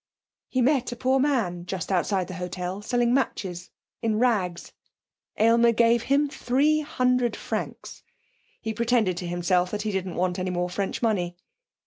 He 0.49 0.63
met 0.63 0.91
a 0.91 0.95
poor 0.95 1.19
man 1.19 1.67
just 1.67 1.91
outside 1.91 2.27
the 2.27 2.33
hotel 2.33 2.81
selling 2.81 3.13
matches, 3.13 3.69
in 4.01 4.17
rags. 4.17 4.71
Aylmer 5.37 5.71
gave 5.71 6.01
him 6.09 6.27
three 6.27 6.79
hundred 6.79 7.35
francs. 7.35 8.01
He 8.59 8.73
pretended 8.73 9.15
to 9.17 9.27
himself 9.27 9.69
that 9.69 9.83
he 9.83 9.91
didn't 9.91 10.15
want 10.15 10.39
any 10.39 10.49
more 10.49 10.71
French 10.71 11.03
money. 11.03 11.37